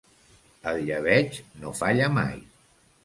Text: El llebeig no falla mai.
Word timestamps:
El 0.71 0.79
llebeig 0.87 1.37
no 1.65 1.75
falla 1.81 2.09
mai. 2.19 2.41